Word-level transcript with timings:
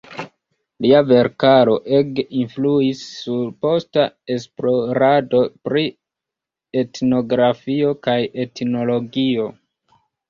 Lia 0.83 0.99
verkaro 1.09 1.73
ege 1.97 2.23
influis 2.39 3.03
sur 3.17 3.43
posta 3.65 4.05
esplorado 4.37 5.43
pri 5.69 5.83
etnografio 6.83 7.93
kaj 8.09 8.19
etnologio. 8.47 9.47